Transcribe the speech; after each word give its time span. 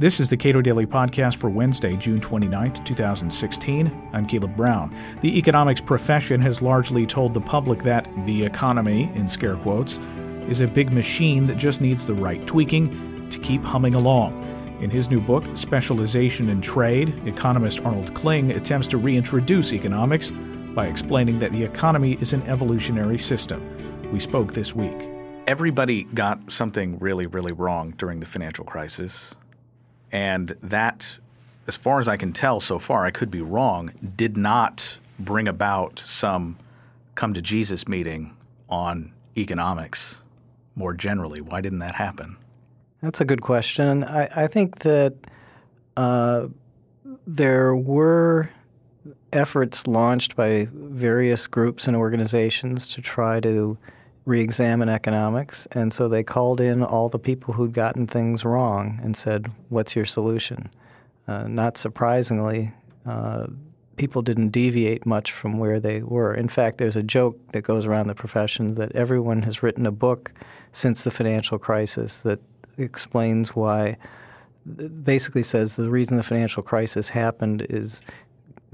This 0.00 0.20
is 0.20 0.28
the 0.28 0.36
Cato 0.36 0.62
Daily 0.62 0.86
Podcast 0.86 1.38
for 1.38 1.50
Wednesday, 1.50 1.96
June 1.96 2.20
29th, 2.20 2.84
2016. 2.84 4.10
I'm 4.12 4.26
Caleb 4.26 4.54
Brown. 4.54 4.94
The 5.22 5.36
economics 5.36 5.80
profession 5.80 6.40
has 6.40 6.62
largely 6.62 7.04
told 7.04 7.34
the 7.34 7.40
public 7.40 7.82
that 7.82 8.08
the 8.24 8.44
economy, 8.44 9.10
in 9.16 9.26
scare 9.26 9.56
quotes, 9.56 9.98
is 10.48 10.60
a 10.60 10.68
big 10.68 10.92
machine 10.92 11.46
that 11.48 11.56
just 11.56 11.80
needs 11.80 12.06
the 12.06 12.14
right 12.14 12.46
tweaking 12.46 13.28
to 13.30 13.40
keep 13.40 13.64
humming 13.64 13.96
along. 13.96 14.40
In 14.80 14.88
his 14.88 15.10
new 15.10 15.20
book, 15.20 15.44
Specialization 15.54 16.48
and 16.50 16.62
Trade, 16.62 17.12
economist 17.26 17.80
Arnold 17.80 18.14
Kling 18.14 18.52
attempts 18.52 18.86
to 18.88 18.98
reintroduce 18.98 19.72
economics 19.72 20.30
by 20.76 20.86
explaining 20.86 21.40
that 21.40 21.50
the 21.50 21.64
economy 21.64 22.16
is 22.20 22.32
an 22.32 22.42
evolutionary 22.42 23.18
system. 23.18 24.12
We 24.12 24.20
spoke 24.20 24.54
this 24.54 24.76
week. 24.76 25.10
Everybody 25.48 26.04
got 26.04 26.52
something 26.52 27.00
really, 27.00 27.26
really 27.26 27.52
wrong 27.52 27.94
during 27.98 28.20
the 28.20 28.26
financial 28.26 28.64
crisis. 28.64 29.34
And 30.10 30.56
that, 30.62 31.18
as 31.66 31.76
far 31.76 32.00
as 32.00 32.08
I 32.08 32.16
can 32.16 32.32
tell 32.32 32.60
so 32.60 32.78
far, 32.78 33.04
I 33.04 33.10
could 33.10 33.30
be 33.30 33.42
wrong, 33.42 33.92
did 34.16 34.36
not 34.36 34.98
bring 35.18 35.48
about 35.48 35.98
some 35.98 36.56
come 37.14 37.34
to 37.34 37.42
Jesus 37.42 37.88
meeting 37.88 38.36
on 38.68 39.12
economics 39.36 40.16
more 40.76 40.94
generally. 40.94 41.40
Why 41.40 41.60
didn't 41.60 41.80
that 41.80 41.96
happen? 41.96 42.36
That's 43.02 43.20
a 43.20 43.24
good 43.24 43.42
question. 43.42 44.04
I, 44.04 44.28
I 44.44 44.46
think 44.46 44.80
that 44.80 45.14
uh, 45.96 46.46
there 47.26 47.74
were 47.74 48.50
efforts 49.32 49.86
launched 49.86 50.36
by 50.36 50.68
various 50.72 51.46
groups 51.46 51.86
and 51.86 51.96
organizations 51.96 52.88
to 52.88 53.00
try 53.00 53.40
to 53.40 53.76
re-examine 54.28 54.90
economics, 54.90 55.66
and 55.72 55.90
so 55.90 56.06
they 56.06 56.22
called 56.22 56.60
in 56.60 56.82
all 56.82 57.08
the 57.08 57.18
people 57.18 57.54
who'd 57.54 57.72
gotten 57.72 58.06
things 58.06 58.44
wrong 58.44 59.00
and 59.02 59.16
said, 59.16 59.50
"What's 59.70 59.96
your 59.96 60.04
solution?" 60.04 60.68
Uh, 61.26 61.48
not 61.48 61.78
surprisingly, 61.78 62.74
uh, 63.06 63.46
people 63.96 64.20
didn't 64.20 64.50
deviate 64.50 65.06
much 65.06 65.32
from 65.32 65.58
where 65.58 65.80
they 65.80 66.02
were. 66.02 66.34
In 66.34 66.48
fact, 66.48 66.76
there's 66.76 66.94
a 66.94 67.02
joke 67.02 67.38
that 67.52 67.62
goes 67.62 67.86
around 67.86 68.08
the 68.08 68.14
profession 68.14 68.74
that 68.74 68.92
everyone 68.94 69.42
has 69.42 69.62
written 69.62 69.86
a 69.86 69.90
book 69.90 70.32
since 70.72 71.04
the 71.04 71.10
financial 71.10 71.58
crisis 71.58 72.20
that 72.20 72.40
explains 72.76 73.56
why. 73.56 73.96
Basically, 75.02 75.42
says 75.42 75.76
the 75.76 75.88
reason 75.88 76.18
the 76.18 76.22
financial 76.22 76.62
crisis 76.62 77.08
happened 77.08 77.66
is 77.70 78.02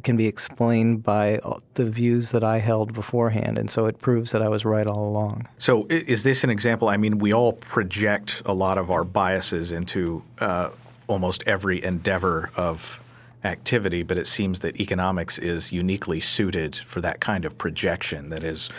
can 0.05 0.17
be 0.17 0.27
explained 0.27 1.03
by 1.03 1.41
the 1.75 1.91
views 1.91 2.31
that 2.31 2.45
I 2.45 2.59
held 2.59 2.93
beforehand. 2.93 3.59
And 3.59 3.71
so 3.71 3.87
it 3.87 3.99
proves 4.01 4.31
that 4.33 4.43
I 4.43 4.49
was 4.49 4.65
right 4.65 4.87
all 4.87 5.09
along. 5.09 5.49
So, 5.59 5.87
is 5.89 6.23
this 6.23 6.45
an 6.45 6.51
example? 6.51 6.89
I 6.89 6.97
mean, 6.97 7.19
we 7.19 7.33
all 7.33 7.55
project 7.55 8.43
a 8.47 8.55
lot 8.55 8.79
of 8.79 8.91
our 8.91 9.05
biases 9.05 9.73
into 9.73 10.23
uh, 10.39 10.71
almost 11.07 11.43
every 11.47 11.83
endeavor 11.83 12.51
of 12.57 13.01
activity, 13.45 14.03
but 14.03 14.19
it 14.19 14.27
seems 14.27 14.61
that 14.61 14.81
economics 14.81 15.39
is 15.39 15.73
uniquely 15.73 16.21
suited 16.21 16.77
for 16.77 17.01
that 17.01 17.21
kind 17.21 17.45
of 17.45 17.57
projection 17.59 18.31
that 18.31 18.45
is. 18.45 18.71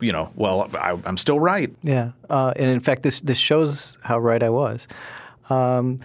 You 0.00 0.12
know, 0.12 0.30
well, 0.34 0.70
I, 0.80 0.98
am 1.04 1.18
still 1.18 1.38
right. 1.38 1.70
Yeah, 1.82 2.12
uh, 2.30 2.54
and 2.56 2.70
in 2.70 2.80
fact, 2.80 3.02
this 3.02 3.20
this 3.20 3.36
shows 3.36 3.98
how 4.02 4.18
right 4.18 4.42
I 4.42 4.48
was. 4.48 4.88
Um, 5.50 5.98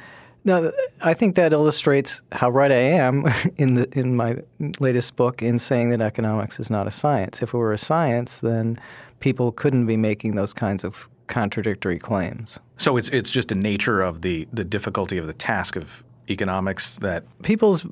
no, 0.46 0.72
I 1.04 1.14
think 1.14 1.36
that 1.36 1.54
illustrates 1.54 2.22
how 2.32 2.50
right 2.50 2.72
I 2.72 2.76
am 2.76 3.26
in 3.58 3.76
the 3.76 3.88
in 3.98 4.16
my 4.16 4.38
latest 4.80 5.16
book 5.16 5.42
in 5.42 5.60
saying 5.60 5.90
that 5.92 6.02
economics 6.02 6.60
is 6.60 6.70
not 6.70 6.88
a 6.88 6.92
science. 6.92 7.42
If 7.42 7.54
it 7.54 7.58
were 7.58 7.74
a 7.74 7.78
science, 7.78 8.40
then 8.40 8.80
people 9.20 9.52
couldn't 9.52 9.86
be 9.86 9.98
making 9.98 10.36
those 10.36 10.54
kinds 10.54 10.84
of 10.84 11.08
contradictory 11.28 11.98
claims. 11.98 12.60
So 12.78 12.98
it's 12.98 13.10
it's 13.10 13.32
just 13.32 13.52
a 13.52 13.56
nature 13.56 14.02
of 14.02 14.22
the 14.22 14.48
the 14.52 14.66
difficulty 14.66 15.18
of 15.18 15.28
the 15.28 15.34
task 15.34 15.76
of 15.76 16.04
economics 16.30 16.96
that 16.96 17.24
people's 17.44 17.86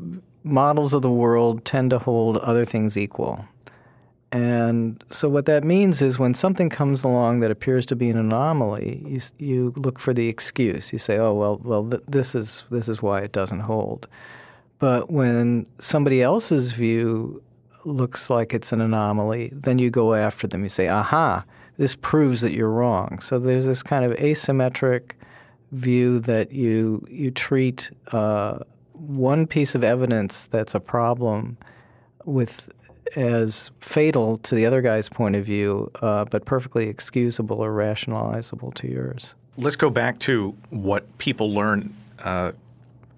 models 0.43 0.93
of 0.93 1.01
the 1.01 1.11
world 1.11 1.63
tend 1.65 1.91
to 1.91 1.99
hold 1.99 2.37
other 2.37 2.65
things 2.65 2.97
equal. 2.97 3.45
And 4.31 5.03
so 5.09 5.27
what 5.27 5.45
that 5.45 5.63
means 5.65 6.01
is 6.01 6.17
when 6.17 6.33
something 6.33 6.69
comes 6.69 7.03
along 7.03 7.41
that 7.41 7.51
appears 7.51 7.85
to 7.87 7.95
be 7.97 8.09
an 8.09 8.17
anomaly, 8.17 9.03
you, 9.05 9.19
you 9.37 9.73
look 9.75 9.99
for 9.99 10.13
the 10.13 10.29
excuse. 10.29 10.93
You 10.93 10.99
say, 10.99 11.17
"Oh 11.17 11.33
well, 11.33 11.59
well 11.63 11.89
th- 11.89 12.03
this 12.07 12.33
is 12.33 12.63
this 12.71 12.87
is 12.87 13.01
why 13.01 13.19
it 13.21 13.33
doesn't 13.33 13.61
hold." 13.61 14.07
But 14.79 15.11
when 15.11 15.67
somebody 15.79 16.21
else's 16.21 16.71
view 16.71 17.43
looks 17.83 18.29
like 18.29 18.53
it's 18.53 18.71
an 18.71 18.79
anomaly, 18.79 19.51
then 19.53 19.79
you 19.79 19.89
go 19.89 20.13
after 20.13 20.47
them. 20.47 20.63
You 20.63 20.69
say, 20.69 20.87
"Aha, 20.87 21.43
this 21.77 21.95
proves 21.95 22.39
that 22.39 22.53
you're 22.53 22.69
wrong." 22.69 23.19
So 23.19 23.37
there's 23.37 23.65
this 23.65 23.83
kind 23.83 24.05
of 24.05 24.13
asymmetric 24.13 25.11
view 25.73 26.19
that 26.21 26.53
you 26.53 27.05
you 27.09 27.31
treat 27.31 27.91
uh, 28.13 28.59
one 28.93 29.45
piece 29.45 29.75
of 29.75 29.83
evidence 29.83 30.47
that's 30.47 30.73
a 30.73 30.79
problem 30.79 31.57
with 32.23 32.69
as 33.15 33.71
fatal 33.79 34.37
to 34.39 34.55
the 34.55 34.65
other 34.65 34.81
guy's 34.81 35.09
point 35.09 35.35
of 35.35 35.45
view, 35.45 35.91
uh, 36.01 36.25
but 36.25 36.45
perfectly 36.45 36.87
excusable 36.87 37.59
or 37.59 37.71
rationalizable 37.71 38.73
to 38.75 38.87
yours. 38.87 39.35
Let's 39.57 39.75
go 39.75 39.89
back 39.89 40.19
to 40.19 40.55
what 40.69 41.17
people 41.17 41.53
learn. 41.53 41.93
Uh, 42.23 42.53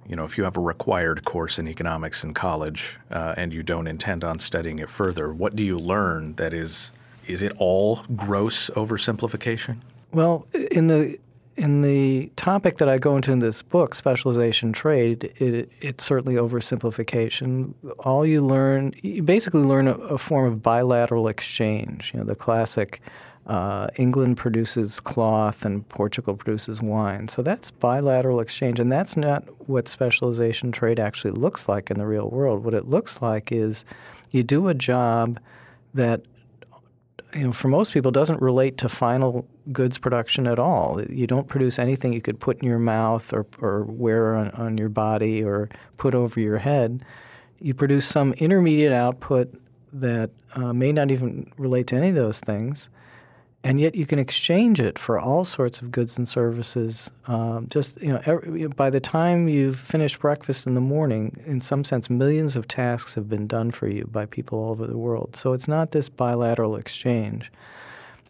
you 0.08 0.16
know, 0.16 0.26
if 0.26 0.38
you 0.38 0.44
have 0.44 0.58
a 0.58 0.62
required 0.62 1.24
course 1.24 1.60
in 1.60 1.68
economics 1.68 2.24
in 2.24 2.34
college 2.34 2.98
uh, 3.12 3.36
and 3.38 3.54
you 3.54 3.64
don't 3.64 3.88
intend 3.88 4.24
on 4.24 4.40
studying 4.40 4.80
it 4.80 4.90
further, 4.90 5.32
what 5.32 5.56
do 5.56 5.64
you 5.64 5.80
learn 5.80 6.34
that 6.36 6.54
is 6.54 6.92
is 7.26 7.42
it 7.42 7.54
all 7.58 8.04
gross 8.16 8.70
oversimplification? 8.72 9.78
Well, 10.12 10.46
in 10.72 10.88
the 10.88 11.18
in 11.56 11.82
the 11.82 12.32
topic 12.36 12.78
that 12.78 12.90
I 12.90 12.98
go 12.98 13.16
into 13.16 13.32
in 13.32 13.40
this 13.40 13.62
book, 13.62 13.96
specialization 13.96 14.74
trade, 14.74 15.26
it, 15.38 15.70
it's 15.82 16.04
certainly 16.04 16.36
oversimplification. 16.36 17.74
All 18.00 18.26
you 18.26 18.42
learn, 18.42 18.94
you 19.02 19.24
basically 19.24 19.62
learn 19.62 19.88
a, 19.88 19.94
a 19.94 20.18
form 20.18 20.52
of 20.52 20.62
bilateral 20.62 21.28
exchange. 21.28 22.12
You 22.14 22.20
know, 22.20 22.26
the 22.26 22.36
classic 22.36 23.02
uh, 23.46 23.88
England 23.98 24.38
produces 24.38 25.00
cloth 25.00 25.66
and 25.66 25.88
Portugal 25.90 26.36
produces 26.36 26.82
wine. 26.82 27.28
So 27.28 27.42
that's 27.42 27.72
bilateral 27.72 28.40
exchange, 28.40 28.80
and 28.80 28.92
that's 28.92 29.18
not 29.18 29.44
what 29.68 29.88
specialization 29.88 30.72
trade 30.72 31.00
actually 31.00 31.32
looks 31.32 31.68
like 31.68 31.92
in 31.92 31.98
the 31.98 32.08
real 32.08 32.30
world. 32.30 32.64
What 32.64 32.74
it 32.74 32.88
looks 32.88 33.22
like 33.22 33.52
is 33.52 33.86
you 34.32 34.44
do 34.44 34.70
a 34.70 34.74
job 34.74 35.40
that 35.94 36.22
you 37.36 37.46
know, 37.46 37.52
for 37.52 37.68
most 37.68 37.94
people, 37.94 38.12
doesn't 38.12 38.42
relate 38.42 38.78
to 38.80 38.90
final 38.90 39.48
goods 39.72 39.98
production 39.98 40.48
at 40.48 40.60
all. 40.60 41.02
You 41.04 41.28
don't 41.28 41.48
produce 41.48 41.80
anything 41.80 42.14
you 42.14 42.22
could 42.22 42.40
put 42.40 42.62
in 42.62 42.68
your 42.68 42.80
mouth 42.80 43.34
or, 43.34 43.46
or 43.60 43.84
wear 43.84 44.36
on, 44.36 44.50
on 44.52 44.78
your 44.78 44.90
body 44.90 45.44
or 45.44 45.70
put 45.98 46.14
over 46.14 46.40
your 46.40 46.58
head. 46.58 47.04
You 47.60 47.74
produce 47.74 48.06
some 48.06 48.34
intermediate 48.34 48.92
output 48.92 49.54
that 49.94 50.32
uh, 50.56 50.74
may 50.74 50.92
not 50.92 51.12
even 51.12 51.52
relate 51.58 51.88
to 51.88 51.96
any 51.96 52.10
of 52.10 52.16
those 52.16 52.40
things 52.40 52.90
and 53.64 53.80
yet 53.80 53.96
you 53.96 54.06
can 54.06 54.20
exchange 54.20 54.80
it 54.80 55.00
for 55.00 55.18
all 55.18 55.46
sorts 55.46 55.82
of 55.82 55.92
goods 55.92 56.18
and 56.18 56.28
services. 56.28 57.10
Um, 57.28 57.68
just 57.70 58.02
you 58.02 58.10
know, 58.10 58.22
every, 58.26 58.68
by 58.68 58.90
the 58.90 59.00
time 59.00 59.48
you've 59.48 59.80
finished 59.80 60.20
breakfast 60.20 60.68
in 60.68 60.76
the 60.76 60.82
morning, 60.82 61.42
in 61.46 61.62
some 61.62 61.84
sense, 61.84 62.10
millions 62.10 62.56
of 62.56 62.68
tasks 62.68 63.16
have 63.16 63.30
been 63.30 63.48
done 63.48 63.72
for 63.72 63.88
you 63.88 64.06
by 64.06 64.26
people 64.26 64.60
all 64.60 64.72
over 64.72 64.86
the 64.86 64.98
world. 64.98 65.36
So 65.36 65.54
it's 65.54 65.68
not 65.68 65.92
this 65.92 66.10
bilateral 66.10 66.76
exchange. 66.76 67.52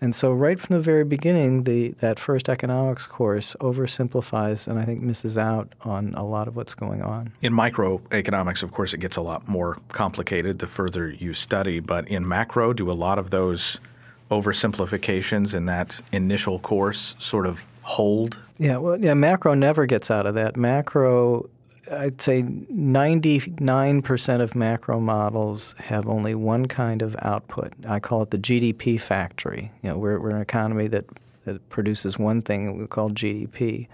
And 0.02 0.14
so, 0.14 0.34
right 0.34 0.60
from 0.60 0.76
the 0.76 0.82
very 0.82 1.06
beginning, 1.06 1.64
the 1.64 1.92
that 2.02 2.20
first 2.20 2.50
economics 2.50 3.08
course 3.08 3.56
oversimplifies 3.62 4.68
and 4.68 4.78
I 4.78 4.84
think 4.84 5.02
misses 5.02 5.38
out 5.38 5.74
on 5.82 6.14
a 6.16 6.26
lot 6.26 6.50
of 6.50 6.58
what's 6.58 6.76
going 6.76 7.02
on. 7.02 7.32
In 7.42 7.54
microeconomics, 7.54 8.64
of 8.64 8.72
course, 8.72 8.94
it 8.94 9.00
gets 9.00 9.16
a 9.16 9.22
lot 9.22 9.48
more 9.48 9.78
complicated 9.88 10.60
the 10.60 10.68
further 10.68 11.10
you 11.10 11.34
study. 11.34 11.80
But 11.80 12.08
in 12.10 12.28
macro, 12.28 12.74
do 12.74 12.92
a 12.92 12.94
lot 12.94 13.18
of 13.18 13.30
those 13.30 13.80
oversimplifications 14.42 15.54
in 15.56 15.66
that 15.66 16.02
initial 16.12 16.60
course 16.60 17.16
sort 17.20 17.46
of 17.46 17.66
hold? 17.82 18.38
Yeah, 18.58 18.78
well, 18.78 19.00
yeah, 19.00 19.14
macro 19.14 19.54
never 19.54 19.86
gets 19.86 20.10
out 20.10 20.26
of 20.26 20.36
that. 20.36 20.56
Macro, 20.58 21.50
I'd 21.92 22.22
say 22.22 22.44
99% 22.44 24.42
of 24.42 24.56
macro 24.56 25.00
models 25.00 25.76
have 25.80 26.08
only 26.08 26.36
one 26.36 26.68
kind 26.68 27.02
of 27.02 27.16
output. 27.20 27.74
I 27.88 28.00
call 28.00 28.22
it 28.22 28.32
the 28.32 28.38
GDP 28.38 29.00
factory. 29.00 29.72
You 29.82 29.92
know, 29.92 29.98
we're, 29.98 30.20
we're 30.20 30.32
an 30.32 30.42
economy 30.42 30.88
that, 30.88 31.06
that 31.46 31.68
produces 31.70 32.18
one 32.18 32.42
thing 32.42 32.78
we 32.78 32.88
call 32.88 33.10
GDP. 33.10 33.88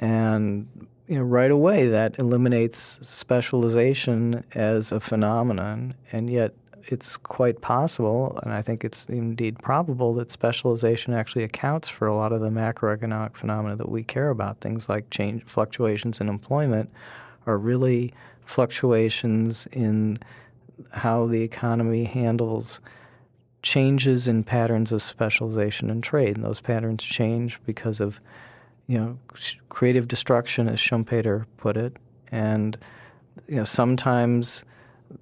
And 0.00 0.66
you 1.06 1.18
know, 1.18 1.24
right 1.24 1.50
away 1.50 1.88
that 1.88 2.18
eliminates 2.18 2.98
specialization 3.06 4.42
as 4.54 4.90
a 4.90 5.00
phenomenon, 5.00 5.94
and 6.12 6.30
yet 6.30 6.54
it's 6.86 7.16
quite 7.16 7.60
possible, 7.60 8.38
and 8.42 8.52
I 8.52 8.62
think 8.62 8.84
it's 8.84 9.06
indeed 9.06 9.58
probable, 9.60 10.14
that 10.14 10.30
specialization 10.30 11.14
actually 11.14 11.44
accounts 11.44 11.88
for 11.88 12.06
a 12.06 12.14
lot 12.14 12.32
of 12.32 12.40
the 12.40 12.50
macroeconomic 12.50 13.36
phenomena 13.36 13.76
that 13.76 13.88
we 13.88 14.02
care 14.02 14.30
about. 14.30 14.60
Things 14.60 14.88
like 14.88 15.10
change 15.10 15.44
fluctuations 15.44 16.20
in 16.20 16.28
employment 16.28 16.90
are 17.46 17.58
really 17.58 18.12
fluctuations 18.44 19.66
in 19.72 20.18
how 20.92 21.26
the 21.26 21.42
economy 21.42 22.04
handles 22.04 22.80
changes 23.62 24.28
in 24.28 24.44
patterns 24.44 24.92
of 24.92 25.02
specialization 25.02 25.90
and 25.90 26.02
trade. 26.02 26.36
And 26.36 26.44
those 26.44 26.60
patterns 26.60 27.02
change 27.02 27.60
because 27.64 28.00
of 28.00 28.20
you 28.86 28.98
know, 28.98 29.18
creative 29.68 30.08
destruction, 30.08 30.68
as 30.68 30.78
Schumpeter 30.78 31.46
put 31.56 31.76
it, 31.76 31.96
and 32.30 32.76
you 33.48 33.56
know 33.56 33.64
sometimes 33.64 34.64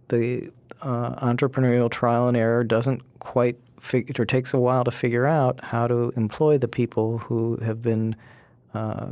the 0.09 0.51
uh, 0.83 1.15
entrepreneurial 1.27 1.91
trial 1.91 2.29
and 2.29 2.37
error 2.37 2.65
doesn't 2.65 3.03
quite 3.21 3.57
fig- 3.81 4.19
or 4.19 4.25
takes 4.25 4.53
a 4.53 4.59
while 4.59 4.85
to 4.85 4.91
figure 4.91 5.27
out 5.27 5.63
how 5.65 5.87
to 5.87 6.13
employ 6.17 6.59
the 6.59 6.69
people 6.69 7.19
who 7.19 7.57
have 7.59 7.81
been 7.83 8.17
uh, 8.75 9.09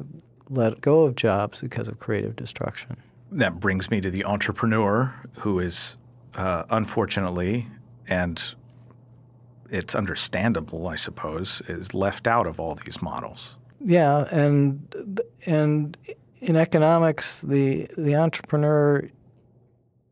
let 0.48 0.80
go 0.80 1.02
of 1.02 1.14
jobs 1.14 1.60
because 1.60 1.88
of 1.88 1.98
creative 1.98 2.36
destruction. 2.36 2.96
That 3.30 3.60
brings 3.60 3.90
me 3.90 4.00
to 4.00 4.10
the 4.10 4.24
entrepreneur 4.24 5.14
who 5.38 5.60
is 5.60 5.96
uh, 6.34 6.64
unfortunately 6.70 7.66
and 8.08 8.54
it's 9.70 9.94
understandable, 9.94 10.88
I 10.88 10.96
suppose, 10.96 11.62
is 11.68 11.94
left 11.94 12.26
out 12.26 12.46
of 12.46 12.58
all 12.58 12.74
these 12.74 13.00
models. 13.00 13.56
Yeah, 13.80 14.26
and 14.30 15.24
and 15.46 15.96
in 16.40 16.56
economics, 16.56 17.42
the 17.42 17.88
the 17.96 18.16
entrepreneur 18.16 19.08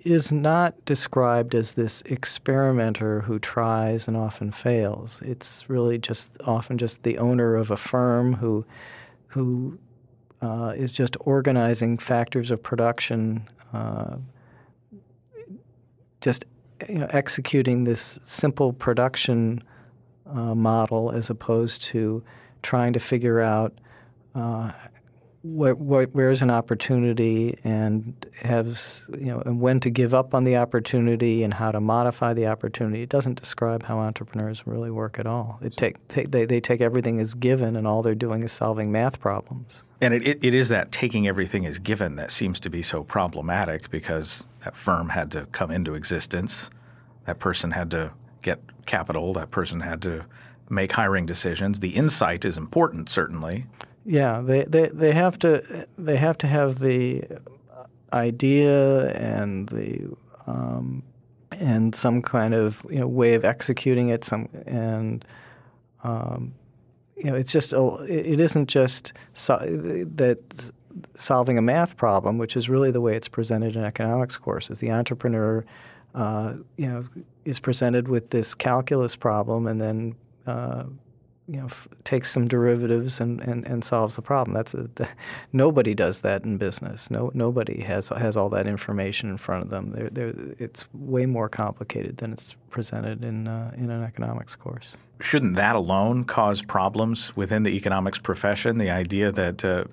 is 0.08 0.32
not 0.32 0.84
described 0.86 1.54
as 1.54 1.74
this 1.74 2.02
experimenter 2.06 3.20
who 3.20 3.38
tries 3.38 4.08
and 4.08 4.16
often 4.16 4.50
fails. 4.50 5.20
It's 5.22 5.68
really 5.68 5.98
just 5.98 6.30
often 6.46 6.78
just 6.78 7.02
the 7.02 7.18
owner 7.18 7.54
of 7.54 7.70
a 7.70 7.76
firm 7.76 8.34
who 8.34 8.64
who 9.26 9.78
uh, 10.40 10.72
is 10.74 10.90
just 10.92 11.16
organizing 11.20 11.98
factors 11.98 12.50
of 12.50 12.62
production, 12.62 13.46
uh, 13.74 14.16
just 16.22 16.46
you 16.88 17.00
know, 17.00 17.08
executing 17.10 17.84
this 17.84 18.18
simple 18.22 18.72
production 18.72 19.62
uh, 20.26 20.54
model 20.54 21.10
as 21.10 21.28
opposed 21.28 21.82
to 21.82 22.22
trying 22.62 22.94
to 22.94 22.98
figure 22.98 23.40
out 23.40 23.78
what, 25.42 25.78
what, 25.78 26.10
where's 26.12 26.42
an 26.42 26.50
opportunity 26.50 27.58
and 27.62 28.26
has 28.42 29.04
you 29.16 29.26
know 29.26 29.40
and 29.46 29.60
when 29.60 29.78
to 29.80 29.90
give 29.90 30.12
up 30.12 30.34
on 30.34 30.44
the 30.44 30.56
opportunity 30.56 31.44
and 31.44 31.54
how 31.54 31.70
to 31.70 31.80
modify 31.80 32.34
the 32.34 32.46
opportunity. 32.46 33.02
It 33.02 33.08
doesn't 33.08 33.38
describe 33.40 33.84
how 33.84 33.98
entrepreneurs 33.98 34.66
really 34.66 34.90
work 34.90 35.18
at 35.18 35.26
all. 35.26 35.58
It 35.62 35.76
take, 35.76 36.06
take 36.08 36.32
they, 36.32 36.44
they 36.44 36.60
take 36.60 36.80
everything 36.80 37.20
as 37.20 37.34
given 37.34 37.76
and 37.76 37.86
all 37.86 38.02
they're 38.02 38.14
doing 38.14 38.42
is 38.42 38.52
solving 38.52 38.90
math 38.90 39.20
problems. 39.20 39.84
And 40.00 40.14
it, 40.14 40.26
it, 40.26 40.38
it 40.42 40.54
is 40.54 40.68
that 40.70 40.92
taking 40.92 41.28
everything 41.28 41.66
as 41.66 41.78
given 41.78 42.16
that 42.16 42.30
seems 42.30 42.58
to 42.60 42.70
be 42.70 42.82
so 42.82 43.04
problematic 43.04 43.90
because 43.90 44.46
that 44.64 44.76
firm 44.76 45.10
had 45.10 45.30
to 45.32 45.46
come 45.46 45.70
into 45.70 45.94
existence. 45.94 46.70
That 47.26 47.38
person 47.38 47.72
had 47.72 47.90
to 47.92 48.12
get 48.42 48.60
capital. 48.86 49.32
That 49.34 49.50
person 49.50 49.80
had 49.80 50.02
to 50.02 50.24
make 50.70 50.92
hiring 50.92 51.26
decisions. 51.26 51.80
The 51.80 51.90
insight 51.90 52.44
is 52.44 52.56
important, 52.56 53.08
certainly. 53.08 53.66
Yeah, 54.08 54.40
they, 54.40 54.64
they, 54.64 54.88
they 54.88 55.12
have 55.12 55.38
to 55.40 55.86
they 55.98 56.16
have 56.16 56.38
to 56.38 56.46
have 56.46 56.78
the 56.78 57.24
idea 58.14 59.10
and 59.10 59.68
the 59.68 60.16
um, 60.46 61.02
and 61.60 61.94
some 61.94 62.22
kind 62.22 62.54
of 62.54 62.86
you 62.88 63.00
know 63.00 63.06
way 63.06 63.34
of 63.34 63.44
executing 63.44 64.08
it. 64.08 64.24
Some 64.24 64.48
and 64.66 65.22
um, 66.04 66.54
you 67.18 67.24
know 67.24 67.34
it's 67.34 67.52
just 67.52 67.74
a, 67.74 67.96
it 68.08 68.40
isn't 68.40 68.70
just 68.70 69.12
so, 69.34 69.58
that 69.58 70.72
solving 71.14 71.58
a 71.58 71.62
math 71.62 71.98
problem, 71.98 72.38
which 72.38 72.56
is 72.56 72.70
really 72.70 72.90
the 72.90 73.02
way 73.02 73.14
it's 73.14 73.28
presented 73.28 73.76
in 73.76 73.84
economics 73.84 74.38
courses. 74.38 74.78
The 74.78 74.90
entrepreneur, 74.90 75.66
uh, 76.14 76.54
you 76.78 76.86
know, 76.88 77.04
is 77.44 77.60
presented 77.60 78.08
with 78.08 78.30
this 78.30 78.54
calculus 78.54 79.16
problem 79.16 79.66
and 79.66 79.78
then 79.78 80.16
uh, 80.46 80.84
you 81.50 81.58
know, 81.58 81.64
f- 81.64 81.88
takes 82.04 82.30
some 82.30 82.46
derivatives 82.46 83.20
and, 83.20 83.40
and, 83.40 83.66
and 83.66 83.82
solves 83.82 84.16
the 84.16 84.22
problem. 84.22 84.54
That's 84.54 84.74
a, 84.74 84.82
the, 84.94 85.08
nobody 85.52 85.94
does 85.94 86.20
that 86.20 86.44
in 86.44 86.58
business. 86.58 87.10
No, 87.10 87.30
nobody 87.34 87.80
has 87.82 88.10
has 88.10 88.36
all 88.36 88.50
that 88.50 88.66
information 88.66 89.30
in 89.30 89.38
front 89.38 89.64
of 89.64 89.70
them. 89.70 89.92
They're, 89.92 90.10
they're, 90.10 90.34
it's 90.58 90.86
way 90.92 91.24
more 91.24 91.48
complicated 91.48 92.18
than 92.18 92.32
it's 92.32 92.54
presented 92.68 93.24
in 93.24 93.48
uh, 93.48 93.72
in 93.76 93.90
an 93.90 94.02
economics 94.04 94.54
course. 94.54 94.96
Shouldn't 95.20 95.56
that 95.56 95.74
alone 95.74 96.24
cause 96.24 96.62
problems 96.62 97.34
within 97.36 97.62
the 97.62 97.70
economics 97.70 98.18
profession? 98.18 98.78
The 98.78 98.90
idea 98.90 99.32
that 99.32 99.64
uh, 99.64 99.84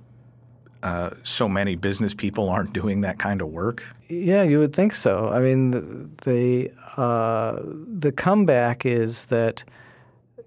uh, 0.84 1.12
so 1.24 1.48
many 1.48 1.76
business 1.76 2.14
people 2.14 2.50
aren't 2.50 2.74
doing 2.74 3.02
that 3.02 3.18
kind 3.18 3.42
of 3.42 3.48
work? 3.48 3.82
Yeah, 4.10 4.44
you 4.44 4.60
would 4.60 4.76
think 4.76 4.94
so. 4.94 5.30
I 5.30 5.40
mean, 5.40 5.72
the 5.72 6.10
the, 6.26 6.72
uh, 7.02 7.62
the 7.64 8.12
comeback 8.12 8.86
is 8.86 9.26
that 9.26 9.64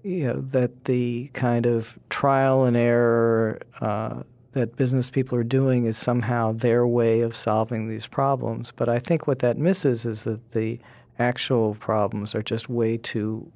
you 0.08 0.26
know 0.26 0.40
that 0.40 0.86
the 0.86 1.30
kind 1.34 1.66
of 1.66 1.98
trial 2.08 2.64
and 2.64 2.76
error 2.76 3.60
uh, 3.82 4.22
that 4.52 4.74
business 4.76 5.10
people 5.10 5.36
are 5.36 5.44
doing 5.44 5.84
is 5.84 5.98
somehow 5.98 6.52
their 6.52 6.86
way 6.86 7.20
of 7.20 7.36
solving 7.36 7.88
these 7.88 8.06
problems. 8.06 8.72
But 8.74 8.88
I 8.88 8.98
think 8.98 9.26
what 9.26 9.40
that 9.40 9.58
misses 9.58 10.06
is 10.06 10.24
that 10.24 10.52
the 10.52 10.80
actual 11.18 11.74
problems 11.74 12.34
are 12.34 12.42
just 12.42 12.70
way 12.70 12.96
too 12.96 13.52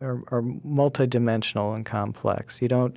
are, 0.00 0.22
are 0.28 0.42
multidimensional 0.42 1.74
and 1.74 1.84
complex. 1.84 2.62
You 2.62 2.68
don't 2.68 2.96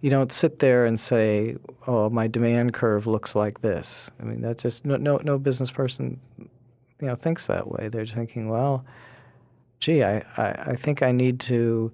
you 0.00 0.10
don't 0.10 0.32
sit 0.32 0.58
there 0.58 0.84
and 0.84 0.98
say, 0.98 1.56
"Oh, 1.86 2.10
my 2.10 2.26
demand 2.26 2.74
curve 2.74 3.06
looks 3.06 3.36
like 3.36 3.60
this." 3.60 4.10
I 4.20 4.24
mean, 4.24 4.40
that 4.40 4.58
just 4.58 4.84
no 4.84 4.96
no 4.96 5.18
no 5.18 5.38
business 5.38 5.70
person 5.70 6.18
you 6.38 7.06
know 7.06 7.14
thinks 7.14 7.46
that 7.46 7.68
way. 7.70 7.88
They're 7.88 8.04
thinking, 8.04 8.48
"Well, 8.48 8.84
gee, 9.78 10.02
I, 10.02 10.18
I, 10.36 10.64
I 10.72 10.74
think 10.74 11.02
I 11.04 11.12
need 11.12 11.38
to." 11.40 11.92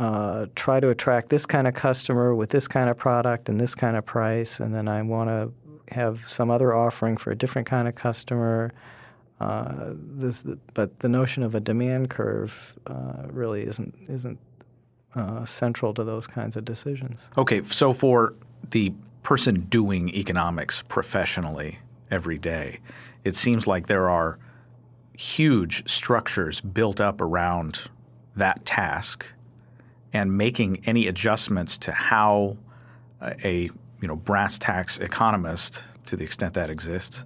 Uh, 0.00 0.46
try 0.54 0.80
to 0.80 0.88
attract 0.88 1.28
this 1.28 1.44
kind 1.44 1.68
of 1.68 1.74
customer 1.74 2.34
with 2.34 2.48
this 2.48 2.66
kind 2.66 2.88
of 2.88 2.96
product 2.96 3.50
and 3.50 3.60
this 3.60 3.74
kind 3.74 3.98
of 3.98 4.06
price, 4.06 4.58
and 4.58 4.74
then 4.74 4.88
I 4.88 5.02
want 5.02 5.28
to 5.28 5.94
have 5.94 6.26
some 6.26 6.50
other 6.50 6.74
offering 6.74 7.18
for 7.18 7.30
a 7.32 7.36
different 7.36 7.68
kind 7.68 7.86
of 7.86 7.94
customer. 7.94 8.70
Uh, 9.40 9.90
this, 9.94 10.46
but 10.72 11.00
the 11.00 11.08
notion 11.08 11.42
of 11.42 11.54
a 11.54 11.60
demand 11.60 12.08
curve 12.08 12.74
uh, 12.86 13.26
really 13.30 13.66
isn't 13.66 13.94
isn't 14.08 14.38
uh, 15.14 15.44
central 15.44 15.92
to 15.92 16.02
those 16.02 16.26
kinds 16.26 16.56
of 16.56 16.64
decisions. 16.64 17.28
Okay, 17.36 17.62
so 17.64 17.92
for 17.92 18.34
the 18.70 18.94
person 19.22 19.66
doing 19.68 20.08
economics 20.14 20.82
professionally 20.88 21.78
every 22.10 22.38
day, 22.38 22.80
it 23.24 23.36
seems 23.36 23.66
like 23.66 23.86
there 23.86 24.08
are 24.08 24.38
huge 25.18 25.86
structures 25.90 26.62
built 26.62 27.02
up 27.02 27.20
around 27.20 27.82
that 28.34 28.64
task 28.64 29.26
and 30.12 30.36
making 30.36 30.82
any 30.86 31.06
adjustments 31.06 31.78
to 31.78 31.92
how 31.92 32.56
a 33.44 33.70
you 34.00 34.08
know 34.08 34.16
brass 34.16 34.58
tacks 34.58 34.98
economist, 34.98 35.84
to 36.06 36.16
the 36.16 36.24
extent 36.24 36.54
that 36.54 36.70
exists, 36.70 37.24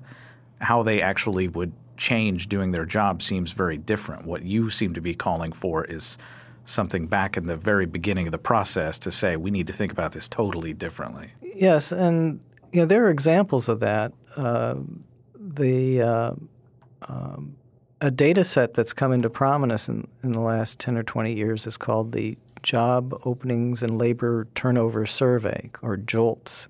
how 0.60 0.82
they 0.82 1.00
actually 1.00 1.48
would 1.48 1.72
change 1.96 2.48
doing 2.48 2.72
their 2.72 2.84
job 2.84 3.22
seems 3.22 3.52
very 3.52 3.78
different. 3.78 4.26
What 4.26 4.42
you 4.42 4.70
seem 4.70 4.94
to 4.94 5.00
be 5.00 5.14
calling 5.14 5.52
for 5.52 5.84
is 5.84 6.18
something 6.64 7.06
back 7.06 7.36
in 7.36 7.46
the 7.46 7.56
very 7.56 7.86
beginning 7.86 8.26
of 8.26 8.32
the 8.32 8.38
process 8.38 8.98
to 8.98 9.12
say 9.12 9.36
we 9.36 9.50
need 9.50 9.66
to 9.66 9.72
think 9.72 9.92
about 9.92 10.12
this 10.12 10.28
totally 10.28 10.72
differently. 10.72 11.32
Yes, 11.42 11.92
and 11.92 12.40
you 12.72 12.80
know 12.80 12.86
there 12.86 13.04
are 13.04 13.10
examples 13.10 13.68
of 13.68 13.80
that. 13.80 14.12
Uh, 14.36 14.76
the 15.38 16.02
uh, 16.02 16.34
um, 17.08 17.56
a 18.00 18.10
data 18.10 18.44
set 18.44 18.74
that's 18.74 18.92
come 18.92 19.12
into 19.12 19.30
prominence 19.30 19.88
in, 19.88 20.06
in 20.22 20.32
the 20.32 20.40
last 20.40 20.78
10 20.80 20.96
or 20.96 21.02
20 21.02 21.32
years 21.32 21.66
is 21.66 21.76
called 21.76 22.12
the 22.12 22.36
Job 22.64 23.20
Openings 23.24 23.82
and 23.82 23.96
Labor 23.96 24.48
Turnover 24.56 25.06
Survey, 25.06 25.70
or 25.82 25.96
JOLTS. 25.96 26.66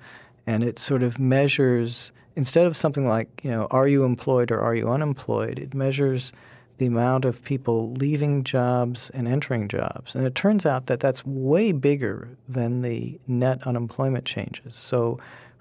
And 0.46 0.62
it 0.62 0.78
sort 0.78 1.02
of 1.02 1.18
measures, 1.18 2.12
instead 2.36 2.66
of 2.66 2.76
something 2.76 3.08
like, 3.08 3.40
you 3.42 3.50
know, 3.50 3.66
are 3.70 3.88
you 3.88 4.04
employed 4.04 4.50
or 4.50 4.60
are 4.60 4.74
you 4.74 4.90
unemployed, 4.90 5.58
it 5.58 5.72
measures 5.72 6.34
the 6.76 6.86
amount 6.86 7.24
of 7.24 7.42
people 7.44 7.92
leaving 7.92 8.44
jobs 8.44 9.08
and 9.10 9.28
entering 9.28 9.68
jobs. 9.68 10.14
And 10.14 10.26
it 10.26 10.34
turns 10.34 10.66
out 10.66 10.86
that 10.86 11.00
that's 11.00 11.24
way 11.24 11.72
bigger 11.72 12.28
than 12.48 12.82
the 12.82 13.18
net 13.26 13.66
unemployment 13.66 14.24
changes. 14.24 14.74
So, 14.74 15.18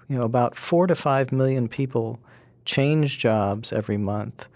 you 0.08 0.18
know, 0.18 0.24
about 0.24 0.56
four 0.56 0.86
to 0.86 0.94
five 0.94 1.32
million 1.32 1.68
people 1.68 2.18
change 2.64 3.18
jobs 3.18 3.72
every 3.72 3.96
month 3.96 4.48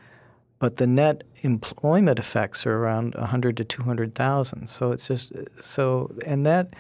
but 0.58 0.76
the 0.76 0.86
net 0.86 1.24
employment 1.42 2.18
effects 2.18 2.66
are 2.66 2.76
around 2.76 3.14
100 3.14 3.56
to 3.58 3.64
200,000. 3.64 4.68
So 4.68 4.92
it's 4.92 5.06
just 5.06 5.32
so, 5.60 6.12
and 6.26 6.44
that 6.46 6.74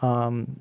um, 0.00 0.58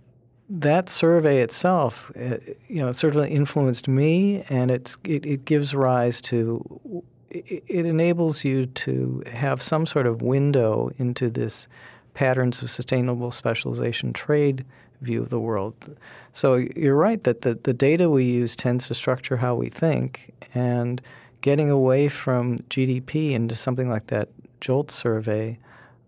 that 0.50 0.90
survey 0.90 1.42
itself, 1.42 2.12
uh, 2.20 2.38
you 2.68 2.82
know, 2.82 2.92
certainly 2.92 3.32
influenced 3.32 3.88
me, 3.88 4.44
and 4.50 4.70
it's 4.70 4.98
it, 5.06 5.26
it 5.26 5.46
gives 5.46 5.74
rise 5.74 6.20
to 6.22 7.04
it, 7.30 7.64
it 7.68 7.86
enables 7.86 8.44
you 8.44 8.66
to 8.66 9.24
have 9.32 9.62
some 9.62 9.86
sort 9.86 10.06
of 10.06 10.22
window 10.22 10.92
into 10.98 11.30
this 11.30 11.68
patterns 12.14 12.62
of 12.62 12.70
sustainable 12.70 13.32
specialization 13.32 14.12
trade 14.12 14.66
view 15.00 15.22
of 15.22 15.30
the 15.30 15.40
world. 15.40 15.98
So 16.34 16.56
you're 16.76 16.98
right 16.98 17.24
that 17.24 17.42
the, 17.42 17.56
the 17.56 17.74
data 17.74 18.10
we 18.10 18.26
use 18.26 18.56
tends 18.56 18.88
to 18.88 18.94
structure 18.94 19.38
how 19.38 19.56
we 19.56 19.70
think, 19.70 20.34
and 20.54 21.02
getting 21.42 21.70
away 21.70 22.08
from 22.08 22.60
GDP 22.70 23.32
into 23.32 23.56
something 23.56 23.90
like 23.90 24.08
that 24.08 24.30
JOLT 24.62 24.92
survey 24.92 25.60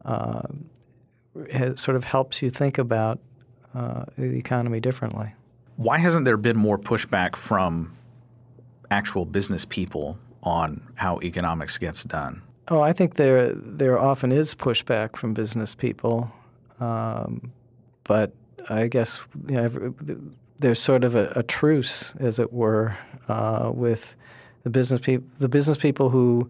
uh, 0.05 0.43
has, 1.51 1.81
sort 1.81 1.97
of 1.97 2.03
helps 2.03 2.41
you 2.41 2.49
think 2.49 2.77
about 2.77 3.19
uh, 3.73 4.05
the 4.17 4.37
economy 4.37 4.79
differently. 4.79 5.33
Why 5.75 5.97
hasn't 5.97 6.25
there 6.25 6.37
been 6.37 6.57
more 6.57 6.77
pushback 6.77 7.35
from 7.35 7.95
actual 8.91 9.25
business 9.25 9.65
people 9.65 10.19
on 10.43 10.87
how 10.95 11.19
economics 11.23 11.77
gets 11.77 12.03
done? 12.03 12.41
Oh, 12.67 12.81
I 12.81 12.93
think 12.93 13.15
there 13.15 13.51
there 13.53 13.99
often 13.99 14.31
is 14.31 14.55
pushback 14.55 15.17
from 15.17 15.33
business 15.33 15.75
people, 15.75 16.31
um, 16.79 17.51
but 18.03 18.31
I 18.69 18.87
guess 18.87 19.21
you 19.47 19.55
know, 19.55 19.93
there's 20.59 20.79
sort 20.79 21.03
of 21.03 21.15
a, 21.15 21.33
a, 21.35 21.43
truce, 21.43 22.15
as 22.15 22.39
it 22.39 22.53
were, 22.53 22.95
uh, 23.27 23.71
with 23.73 24.15
the 24.63 24.69
business 24.69 25.01
people. 25.01 25.27
The 25.39 25.49
business 25.49 25.77
people 25.77 26.09
who 26.09 26.49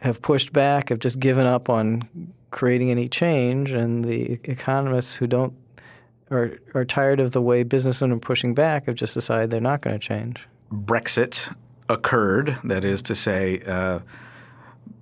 have 0.00 0.22
pushed 0.22 0.52
back 0.52 0.88
have 0.88 0.98
just 1.00 1.18
given 1.18 1.46
up 1.46 1.68
on 1.68 2.08
creating 2.50 2.90
any 2.90 3.08
change, 3.08 3.70
and 3.70 4.04
the 4.04 4.38
economists 4.44 5.16
who 5.16 5.26
don't 5.26 5.54
are 6.30 6.58
are 6.74 6.84
tired 6.84 7.20
of 7.20 7.32
the 7.32 7.42
way 7.42 7.62
businessmen 7.62 8.12
are 8.12 8.18
pushing 8.18 8.54
back 8.54 8.86
have 8.86 8.94
just 8.94 9.14
decided 9.14 9.50
they're 9.50 9.60
not 9.60 9.80
going 9.80 9.98
to 9.98 10.04
change. 10.04 10.46
Brexit 10.72 11.54
occurred. 11.88 12.58
That 12.64 12.84
is 12.84 13.02
to 13.02 13.14
say, 13.14 13.60
uh, 13.66 14.00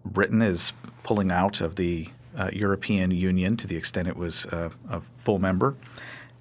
Britain 0.04 0.42
is 0.42 0.72
pulling 1.02 1.30
out 1.30 1.60
of 1.60 1.76
the 1.76 2.08
uh, 2.36 2.50
European 2.52 3.10
Union 3.10 3.56
to 3.56 3.66
the 3.66 3.76
extent 3.76 4.08
it 4.08 4.16
was 4.16 4.46
uh, 4.46 4.70
a 4.90 5.00
full 5.18 5.38
member, 5.38 5.76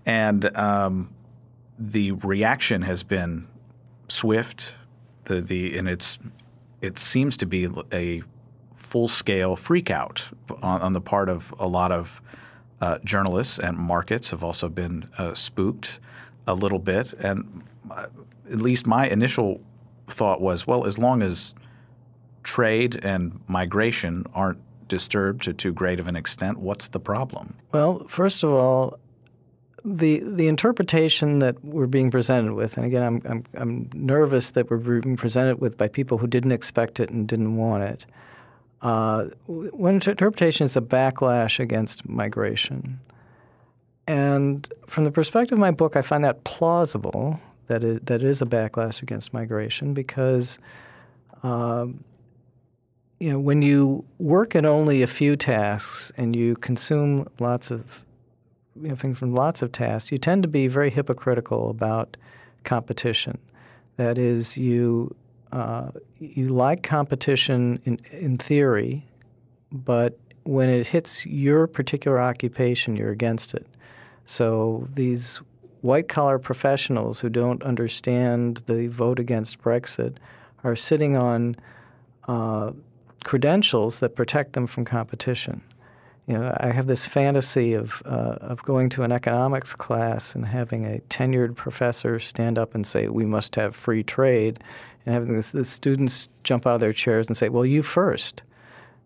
and 0.05 0.55
um, 0.57 1.13
the 1.77 2.11
reaction 2.11 2.83
has 2.83 3.03
been 3.03 3.47
swift. 4.07 4.75
The 5.25 5.41
the 5.41 5.77
and 5.77 5.87
it's 5.87 6.19
it 6.81 6.97
seems 6.97 7.37
to 7.37 7.45
be 7.45 7.67
a 7.91 8.23
full 8.75 9.07
scale 9.07 9.55
freakout 9.55 10.31
on, 10.61 10.81
on 10.81 10.93
the 10.93 11.01
part 11.01 11.29
of 11.29 11.53
a 11.59 11.67
lot 11.67 11.91
of 11.91 12.21
uh, 12.81 12.99
journalists 13.03 13.59
and 13.59 13.77
markets 13.77 14.29
have 14.29 14.43
also 14.43 14.69
been 14.69 15.09
uh, 15.17 15.33
spooked 15.33 15.99
a 16.47 16.53
little 16.53 16.79
bit. 16.79 17.13
And 17.13 17.63
uh, 17.89 18.07
at 18.51 18.61
least 18.61 18.85
my 18.85 19.07
initial 19.07 19.61
thought 20.07 20.39
was, 20.41 20.67
well, 20.67 20.85
as 20.85 20.97
long 20.97 21.21
as 21.21 21.53
trade 22.43 23.03
and 23.03 23.39
migration 23.47 24.25
aren't 24.33 24.59
disturbed 24.87 25.43
to 25.43 25.53
too 25.53 25.73
great 25.73 25.99
of 25.99 26.07
an 26.07 26.15
extent, 26.15 26.59
what's 26.59 26.89
the 26.89 26.99
problem? 26.99 27.55
Well, 27.71 28.05
first 28.07 28.43
of 28.43 28.51
all, 28.51 28.99
the 29.85 30.19
the 30.23 30.47
interpretation 30.47 31.39
that 31.39 31.63
we're 31.63 31.85
being 31.85 32.09
presented 32.09 32.53
with, 32.53 32.75
and 32.75 32.85
again, 32.85 33.03
I'm 33.03 33.21
I'm, 33.25 33.43
I'm 33.53 33.89
nervous 33.93 34.51
that 34.51 34.69
we're 34.69 34.77
being 34.77 35.15
presented 35.15 35.61
with 35.61 35.77
by 35.77 35.87
people 35.87 36.17
who 36.17 36.25
didn't 36.27 36.51
expect 36.51 36.99
it 36.99 37.11
and 37.11 37.27
didn't 37.27 37.55
want 37.55 37.83
it. 37.83 38.05
Uh, 38.81 39.25
one 39.45 39.95
interpretation 39.95 40.65
is 40.65 40.75
a 40.75 40.81
backlash 40.81 41.59
against 41.59 42.09
migration, 42.09 42.99
and 44.07 44.67
from 44.87 45.03
the 45.03 45.11
perspective 45.11 45.53
of 45.53 45.59
my 45.59 45.71
book, 45.71 45.95
I 45.95 46.01
find 46.01 46.23
that 46.23 46.43
plausible 46.43 47.39
that 47.67 47.83
it, 47.83 48.07
that 48.07 48.23
it 48.23 48.27
is 48.27 48.41
a 48.41 48.45
backlash 48.45 49.01
against 49.01 49.33
migration 49.33 49.93
because. 49.93 50.59
Um, 51.43 52.03
you 53.19 53.31
know, 53.31 53.39
when 53.39 53.61
you 53.61 54.03
work 54.19 54.55
at 54.55 54.65
only 54.65 55.01
a 55.01 55.07
few 55.07 55.37
tasks 55.37 56.11
and 56.17 56.35
you 56.35 56.55
consume 56.57 57.25
lots 57.39 57.71
of 57.71 58.04
from 59.15 59.33
lots 59.33 59.61
of 59.61 59.71
tasks, 59.71 60.11
you 60.11 60.17
tend 60.17 60.43
to 60.43 60.49
be 60.49 60.67
very 60.67 60.89
hypocritical 60.89 61.69
about 61.69 62.17
competition. 62.63 63.37
That 63.97 64.17
is, 64.17 64.57
you 64.57 65.15
uh, 65.51 65.91
you 66.19 66.47
like 66.47 66.83
competition 66.83 67.79
in 67.85 67.99
in 68.11 68.37
theory, 68.37 69.05
but 69.71 70.19
when 70.43 70.69
it 70.69 70.87
hits 70.87 71.25
your 71.25 71.67
particular 71.67 72.19
occupation, 72.19 72.95
you're 72.95 73.11
against 73.11 73.53
it. 73.53 73.65
So 74.25 74.87
these 74.93 75.41
white 75.81 76.07
collar 76.07 76.39
professionals 76.39 77.19
who 77.19 77.29
don't 77.29 77.61
understand 77.63 78.61
the 78.65 78.87
vote 78.87 79.19
against 79.19 79.61
Brexit 79.61 80.17
are 80.63 80.75
sitting 80.75 81.15
on 81.15 81.55
uh, 82.27 82.71
credentials 83.23 83.99
that 83.99 84.15
protect 84.15 84.53
them 84.53 84.67
from 84.67 84.83
competition. 84.83 85.61
You 86.27 86.33
know, 86.39 86.57
I 86.59 86.71
have 86.71 86.87
this 86.87 87.05
fantasy 87.05 87.75
of 87.75 88.01
uh, 88.03 88.37
of 88.41 88.63
going 88.63 88.89
to 88.89 89.03
an 89.03 89.11
economics 89.11 89.73
class 89.73 90.33
and 90.33 90.45
having 90.45 90.85
a 90.85 90.99
tenured 91.09 91.55
professor 91.55 92.19
stand 92.19 92.57
up 92.57 92.73
and 92.73 92.85
say, 92.85 93.07
"We 93.07 93.25
must 93.25 93.55
have 93.55 93.75
free 93.75 94.03
trade," 94.03 94.59
and 95.05 95.13
having 95.13 95.35
the 95.35 95.65
students 95.65 96.29
jump 96.43 96.65
out 96.65 96.75
of 96.75 96.79
their 96.81 96.93
chairs 96.93 97.27
and 97.27 97.37
say, 97.37 97.49
"Well, 97.49 97.65
you 97.65 97.83
first. 97.83 98.41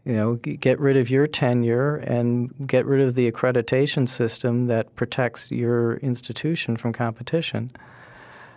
You 0.05 0.13
know, 0.15 0.35
get 0.35 0.79
rid 0.79 0.95
of 0.95 1.09
your 1.09 1.27
tenure 1.27 1.97
and 1.97 2.53
get 2.65 2.85
rid 2.85 3.01
of 3.01 3.15
the 3.15 3.29
accreditation 3.29 4.07
system 4.07 4.67
that 4.67 4.95
protects 4.95 5.51
your 5.51 5.97
institution 5.97 6.77
from 6.77 6.93
competition." 6.93 7.71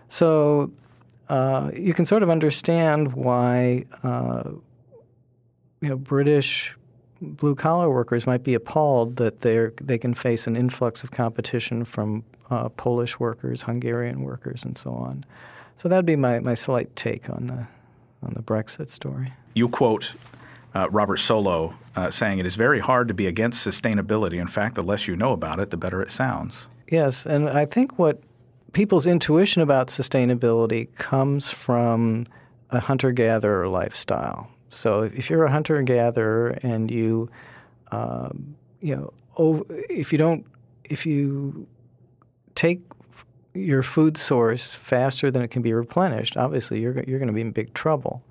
So 0.08 0.70
uh, 1.28 1.72
you 1.76 1.94
can 1.94 2.06
sort 2.06 2.22
of 2.22 2.30
understand 2.30 3.14
why 3.14 3.86
uh, 4.04 4.52
you 5.80 5.88
know 5.88 5.96
British 5.96 6.76
blue 7.22 7.54
collar 7.54 7.88
workers 7.88 8.26
might 8.26 8.42
be 8.42 8.54
appalled 8.54 9.16
that 9.16 9.40
they 9.40 9.68
they 9.80 9.98
can 9.98 10.14
face 10.14 10.46
an 10.46 10.56
influx 10.56 11.04
of 11.04 11.10
competition 11.10 11.84
from 11.84 12.24
uh, 12.50 12.68
Polish 12.70 13.18
workers, 13.18 13.62
Hungarian 13.62 14.22
workers, 14.22 14.64
and 14.64 14.76
so 14.76 14.92
on. 14.92 15.24
So 15.78 15.88
that'd 15.88 16.04
be 16.04 16.16
my, 16.16 16.40
my 16.40 16.54
slight 16.54 16.94
take 16.96 17.30
on 17.30 17.46
the 17.46 17.66
on 18.22 18.34
the 18.34 18.42
Brexit 18.42 18.90
story. 18.90 19.32
You 19.54 19.68
quote 19.68 20.12
uh, 20.74 20.88
Robert 20.90 21.18
Solow 21.18 21.74
uh, 21.96 22.10
saying 22.10 22.38
it 22.38 22.46
is 22.46 22.56
very 22.56 22.80
hard 22.80 23.08
to 23.08 23.14
be 23.14 23.26
against 23.26 23.66
sustainability. 23.66 24.40
In 24.40 24.46
fact, 24.46 24.74
the 24.74 24.82
less 24.82 25.08
you 25.08 25.16
know 25.16 25.32
about 25.32 25.60
it, 25.60 25.70
the 25.70 25.76
better 25.76 26.02
it 26.02 26.10
sounds. 26.10 26.68
Yes, 26.90 27.26
and 27.26 27.48
I 27.48 27.64
think 27.64 27.98
what 27.98 28.22
people's 28.72 29.06
intuition 29.06 29.62
about 29.62 29.88
sustainability 29.88 30.94
comes 30.94 31.50
from 31.50 32.26
a 32.70 32.80
hunter 32.80 33.12
gatherer 33.12 33.68
lifestyle. 33.68 34.48
So 34.74 35.02
if 35.02 35.30
you're 35.30 35.44
a 35.44 35.50
hunter 35.50 35.76
and 35.76 35.86
gatherer 35.86 36.58
and 36.62 36.90
you, 36.90 37.30
um, 37.90 38.56
you 38.80 38.96
know, 38.96 39.12
over, 39.36 39.64
if 39.68 40.12
you 40.12 40.18
don't, 40.18 40.46
if 40.84 41.06
you 41.06 41.66
take 42.54 42.80
your 43.54 43.82
food 43.82 44.16
source 44.16 44.74
faster 44.74 45.30
than 45.30 45.42
it 45.42 45.48
can 45.48 45.62
be 45.62 45.72
replenished, 45.72 46.36
obviously 46.36 46.80
you're 46.80 47.02
you're 47.06 47.18
going 47.18 47.28
to 47.28 47.34
be 47.34 47.42
in 47.42 47.52
big 47.52 47.74
trouble. 47.74 48.22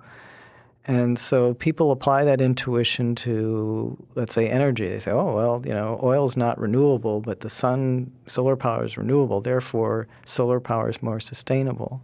And 0.84 1.16
so 1.16 1.54
people 1.54 1.92
apply 1.92 2.24
that 2.24 2.40
intuition 2.40 3.14
to, 3.16 3.96
let's 4.16 4.34
say, 4.34 4.48
energy. 4.48 4.88
They 4.88 4.98
say, 4.98 5.12
oh, 5.12 5.32
well, 5.32 5.62
you 5.64 5.72
know, 5.72 6.00
oil 6.02 6.24
is 6.24 6.36
not 6.36 6.58
renewable, 6.58 7.20
but 7.20 7.38
the 7.38 7.50
sun, 7.50 8.10
solar 8.26 8.56
power 8.56 8.84
is 8.84 8.98
renewable. 8.98 9.40
Therefore, 9.40 10.08
solar 10.26 10.58
power 10.58 10.88
is 10.88 11.00
more 11.00 11.20
sustainable. 11.20 12.02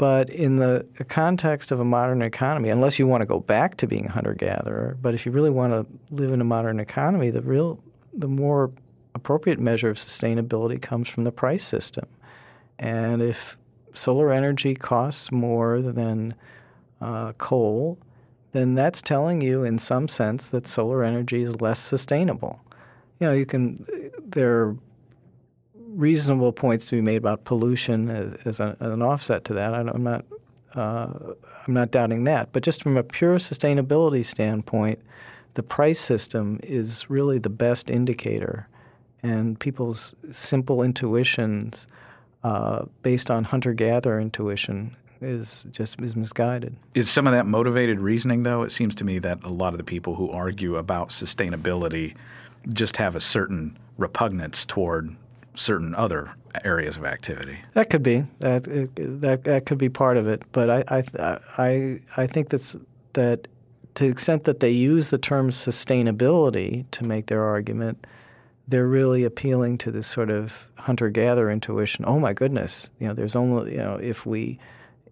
But 0.00 0.30
in 0.30 0.56
the 0.56 0.86
context 1.08 1.70
of 1.70 1.78
a 1.78 1.84
modern 1.84 2.22
economy, 2.22 2.70
unless 2.70 2.98
you 2.98 3.06
want 3.06 3.20
to 3.20 3.26
go 3.26 3.38
back 3.38 3.76
to 3.76 3.86
being 3.86 4.06
a 4.06 4.10
hunter 4.10 4.32
gatherer, 4.32 4.96
but 5.02 5.12
if 5.12 5.26
you 5.26 5.30
really 5.30 5.50
want 5.50 5.74
to 5.74 5.86
live 6.10 6.32
in 6.32 6.40
a 6.40 6.44
modern 6.44 6.80
economy, 6.80 7.28
the 7.28 7.42
real, 7.42 7.84
the 8.14 8.26
more 8.26 8.72
appropriate 9.14 9.60
measure 9.60 9.90
of 9.90 9.98
sustainability 9.98 10.80
comes 10.80 11.06
from 11.06 11.24
the 11.24 11.30
price 11.30 11.62
system. 11.62 12.06
And 12.78 13.20
if 13.20 13.58
solar 13.92 14.32
energy 14.32 14.74
costs 14.74 15.30
more 15.30 15.82
than 15.82 16.34
uh, 17.02 17.34
coal, 17.34 17.98
then 18.52 18.72
that's 18.72 19.02
telling 19.02 19.42
you, 19.42 19.64
in 19.64 19.78
some 19.78 20.08
sense, 20.08 20.48
that 20.48 20.66
solar 20.66 21.04
energy 21.04 21.42
is 21.42 21.60
less 21.60 21.78
sustainable. 21.78 22.64
You 23.18 23.26
know, 23.26 23.34
you 23.34 23.44
can 23.44 23.84
there 24.24 24.74
reasonable 26.00 26.52
points 26.52 26.86
to 26.86 26.96
be 26.96 27.02
made 27.02 27.18
about 27.18 27.44
pollution 27.44 28.10
as, 28.10 28.34
as, 28.46 28.60
as 28.60 28.76
an 28.80 29.02
offset 29.02 29.44
to 29.44 29.54
that. 29.54 29.74
I, 29.74 29.80
am 29.80 30.02
not 30.02 30.24
uh, 30.74 31.12
I'm 31.66 31.74
not 31.74 31.90
doubting 31.90 32.24
that, 32.24 32.52
but 32.52 32.62
just 32.62 32.82
from 32.82 32.96
a 32.96 33.02
pure 33.02 33.36
sustainability 33.36 34.24
standpoint, 34.24 35.00
the 35.54 35.62
price 35.62 36.00
system 36.00 36.58
is 36.62 37.10
really 37.10 37.38
the 37.38 37.50
best 37.50 37.90
indicator, 37.90 38.68
and 39.22 39.58
people's 39.58 40.14
simple 40.30 40.82
intuitions 40.82 41.86
uh, 42.44 42.86
based 43.02 43.30
on 43.30 43.44
hunter-gatherer 43.44 44.20
intuition 44.20 44.96
is 45.20 45.66
just 45.70 46.00
is 46.00 46.16
misguided. 46.16 46.74
Is 46.94 47.10
some 47.10 47.26
of 47.26 47.34
that 47.34 47.46
motivated 47.46 48.00
reasoning 48.00 48.44
though? 48.44 48.62
It 48.62 48.70
seems 48.70 48.94
to 48.96 49.04
me 49.04 49.18
that 49.18 49.40
a 49.42 49.50
lot 49.50 49.74
of 49.74 49.78
the 49.78 49.84
people 49.84 50.14
who 50.14 50.30
argue 50.30 50.76
about 50.76 51.10
sustainability 51.10 52.14
just 52.72 52.96
have 52.96 53.14
a 53.14 53.20
certain 53.20 53.78
repugnance 53.98 54.64
toward 54.64 55.14
certain 55.60 55.94
other 55.94 56.32
areas 56.64 56.96
of 56.96 57.04
activity. 57.04 57.58
That 57.74 57.90
could 57.90 58.02
be 58.02 58.24
that 58.40 58.64
that 58.64 59.44
that 59.44 59.66
could 59.66 59.78
be 59.78 59.88
part 59.88 60.16
of 60.16 60.26
it, 60.26 60.42
but 60.52 60.70
I 60.70 60.84
I 60.88 61.38
I, 61.58 62.00
I 62.16 62.26
think 62.26 62.48
that's 62.48 62.76
that 63.12 63.46
to 63.94 64.04
the 64.04 64.10
extent 64.10 64.44
that 64.44 64.60
they 64.60 64.70
use 64.70 65.10
the 65.10 65.18
term 65.18 65.50
sustainability 65.50 66.84
to 66.92 67.04
make 67.04 67.26
their 67.26 67.44
argument, 67.44 68.06
they're 68.68 68.86
really 68.86 69.24
appealing 69.24 69.78
to 69.78 69.90
this 69.90 70.06
sort 70.06 70.30
of 70.30 70.66
hunter-gatherer 70.76 71.50
intuition. 71.50 72.04
Oh 72.06 72.18
my 72.18 72.32
goodness, 72.32 72.90
you 72.98 73.08
know, 73.08 73.14
there's 73.14 73.36
only 73.36 73.72
you 73.72 73.78
know 73.78 73.96
if 73.96 74.24
we 74.24 74.58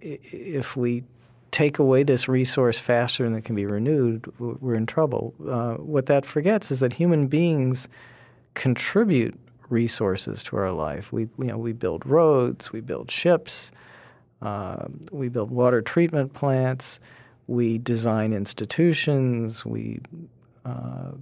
if 0.00 0.76
we 0.76 1.04
take 1.50 1.78
away 1.78 2.02
this 2.02 2.28
resource 2.28 2.78
faster 2.78 3.24
than 3.24 3.34
it 3.34 3.44
can 3.44 3.54
be 3.54 3.66
renewed, 3.66 4.32
we're 4.38 4.74
in 4.74 4.86
trouble. 4.86 5.34
Uh, 5.46 5.74
what 5.74 6.06
that 6.06 6.24
forgets 6.24 6.70
is 6.70 6.80
that 6.80 6.92
human 6.92 7.26
beings 7.26 7.88
contribute 8.54 9.38
resources 9.68 10.42
to 10.44 10.56
our 10.56 10.72
life. 10.72 11.12
We 11.12 11.22
you 11.38 11.46
know 11.46 11.58
we 11.58 11.72
build 11.72 12.06
roads, 12.06 12.72
we 12.72 12.80
build 12.80 13.10
ships, 13.10 13.72
uh, 14.42 14.86
we 15.10 15.28
build 15.28 15.50
water 15.50 15.82
treatment 15.82 16.32
plants, 16.32 17.00
we 17.46 17.78
design 17.78 18.32
institutions, 18.32 19.64
we 19.64 20.00
uh, 20.64 21.12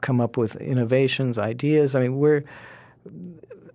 come 0.00 0.20
up 0.20 0.36
with 0.36 0.56
innovations, 0.56 1.38
ideas. 1.38 1.94
I 1.94 2.00
mean, 2.00 2.18
we're 2.18 2.44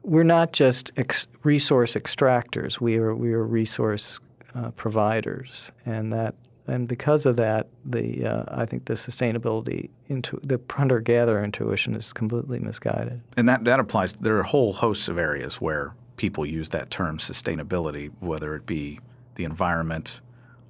we're 0.03 0.23
not 0.23 0.53
just 0.53 0.91
ex- 0.97 1.27
resource 1.43 1.95
extractors. 1.95 2.79
We 2.79 2.97
are 2.97 3.15
we 3.15 3.33
are 3.33 3.43
resource 3.43 4.19
uh, 4.55 4.71
providers, 4.71 5.71
and 5.85 6.11
that 6.13 6.35
and 6.69 6.87
because 6.87 7.25
of 7.25 7.35
that, 7.37 7.67
the 7.85 8.25
uh, 8.25 8.43
I 8.47 8.65
think 8.65 8.85
the 8.85 8.93
sustainability 8.93 9.89
into 10.07 10.39
the 10.43 10.59
hunter 10.69 10.99
gatherer 10.99 11.43
intuition 11.43 11.95
is 11.95 12.13
completely 12.13 12.59
misguided. 12.59 13.21
And 13.35 13.49
that 13.49 13.63
that 13.65 13.79
applies. 13.79 14.13
There 14.13 14.37
are 14.37 14.43
whole 14.43 14.73
host 14.73 15.09
of 15.09 15.17
areas 15.17 15.59
where 15.59 15.93
people 16.17 16.45
use 16.45 16.69
that 16.69 16.89
term 16.89 17.17
sustainability, 17.17 18.11
whether 18.19 18.55
it 18.55 18.65
be 18.65 18.99
the 19.35 19.43
environment 19.43 20.21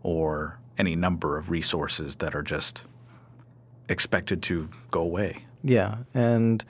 or 0.03 0.59
any 0.77 0.95
number 0.95 1.37
of 1.37 1.49
resources 1.49 2.17
that 2.17 2.35
are 2.35 2.43
just 2.43 2.83
expected 3.89 4.41
to 4.43 4.69
go 4.91 5.01
away. 5.01 5.45
Yeah, 5.63 5.97
and 6.13 6.63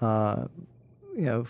uh, 0.00 0.46
you 1.14 1.26
know, 1.26 1.46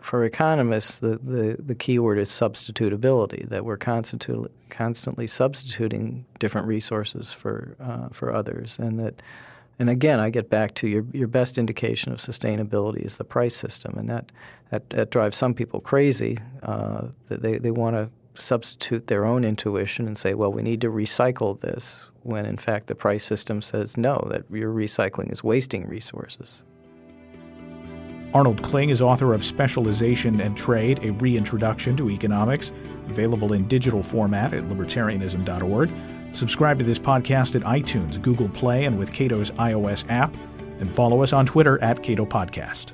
for 0.00 0.24
economists, 0.24 0.98
the, 0.98 1.18
the, 1.18 1.56
the 1.58 1.74
key 1.74 1.98
word 1.98 2.18
is 2.18 2.28
substitutability, 2.30 3.48
that 3.48 3.64
we're 3.64 3.76
constantly, 3.76 5.26
substituting 5.26 6.24
different 6.38 6.66
resources 6.66 7.32
for, 7.32 7.76
uh, 7.80 8.08
for 8.08 8.32
others. 8.32 8.78
And 8.78 8.98
that, 8.98 9.22
and 9.78 9.90
again, 9.90 10.20
I 10.20 10.30
get 10.30 10.50
back 10.50 10.74
to 10.76 10.88
your, 10.88 11.04
your 11.12 11.28
best 11.28 11.58
indication 11.58 12.12
of 12.12 12.18
sustainability 12.18 13.04
is 13.04 13.16
the 13.16 13.24
price 13.24 13.56
system. 13.56 13.98
And 13.98 14.08
that, 14.08 14.32
that, 14.70 14.90
that 14.90 15.10
drives 15.10 15.36
some 15.36 15.54
people 15.54 15.80
crazy. 15.80 16.38
Uh, 16.62 17.08
that 17.28 17.42
they, 17.42 17.58
they 17.58 17.70
want 17.70 17.96
to 17.96 18.10
substitute 18.34 19.06
their 19.06 19.24
own 19.24 19.44
intuition 19.44 20.06
and 20.06 20.16
say, 20.16 20.34
well, 20.34 20.52
we 20.52 20.62
need 20.62 20.80
to 20.80 20.88
recycle 20.88 21.60
this, 21.60 22.04
when 22.22 22.46
in 22.46 22.56
fact 22.56 22.86
the 22.86 22.94
price 22.94 23.24
system 23.24 23.62
says 23.62 23.96
no, 23.96 24.26
that 24.30 24.44
your 24.50 24.72
recycling 24.72 25.32
is 25.32 25.44
wasting 25.44 25.86
resources. 25.86 26.64
Arnold 28.32 28.62
Kling 28.62 28.90
is 28.90 29.02
author 29.02 29.34
of 29.34 29.44
Specialization 29.44 30.40
and 30.40 30.56
Trade, 30.56 31.00
a 31.02 31.10
reintroduction 31.12 31.96
to 31.96 32.10
economics, 32.10 32.72
available 33.08 33.52
in 33.52 33.66
digital 33.66 34.02
format 34.02 34.54
at 34.54 34.62
libertarianism.org. 34.64 35.92
Subscribe 36.32 36.78
to 36.78 36.84
this 36.84 36.98
podcast 36.98 37.56
at 37.56 37.62
iTunes, 37.62 38.22
Google 38.22 38.48
Play, 38.48 38.84
and 38.84 38.98
with 38.98 39.12
Cato's 39.12 39.50
iOS 39.52 40.08
app, 40.08 40.32
and 40.78 40.94
follow 40.94 41.22
us 41.22 41.32
on 41.32 41.44
Twitter 41.44 41.82
at 41.82 42.02
Cato 42.04 42.24
Podcast. 42.24 42.92